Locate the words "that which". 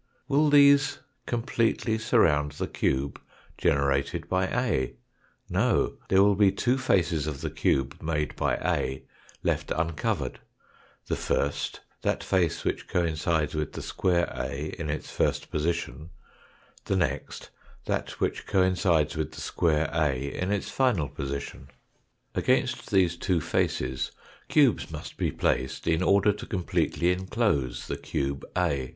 17.85-18.47